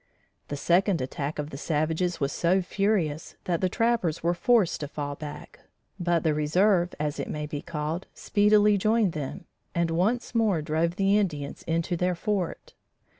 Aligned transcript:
The 0.47 0.57
second 0.57 0.99
attack 0.99 1.37
of 1.37 1.51
the 1.51 1.59
savages 1.59 2.19
was 2.19 2.31
so 2.31 2.63
furious 2.63 3.35
that 3.43 3.61
the 3.61 3.69
trappers 3.69 4.23
were 4.23 4.33
forced 4.33 4.79
to 4.79 4.87
fall 4.87 5.13
back, 5.13 5.59
but 5.99 6.23
the 6.23 6.33
reserve, 6.33 6.95
as 6.99 7.19
it 7.19 7.29
may 7.29 7.45
be 7.45 7.61
called, 7.61 8.07
speedily 8.15 8.79
joined 8.79 9.11
them, 9.13 9.45
and 9.75 9.91
once 9.91 10.33
more 10.33 10.59
drove 10.63 10.95
the 10.95 11.19
Indians 11.19 11.61
into 11.67 11.95
their 11.95 12.15
fort. 12.15 12.73